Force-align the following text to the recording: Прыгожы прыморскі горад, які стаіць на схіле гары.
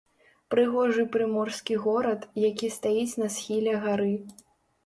Прыгожы 0.53 1.03
прыморскі 1.15 1.77
горад, 1.85 2.25
які 2.49 2.67
стаіць 2.79 3.15
на 3.25 3.31
схіле 3.37 3.79
гары. 3.85 4.13